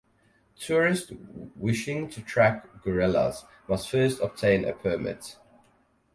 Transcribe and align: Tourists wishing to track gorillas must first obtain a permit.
Tourists 0.59 1.11
wishing 1.55 2.09
to 2.09 2.23
track 2.23 2.81
gorillas 2.81 3.45
must 3.67 3.87
first 3.87 4.19
obtain 4.19 4.65
a 4.65 4.73
permit. 4.73 5.35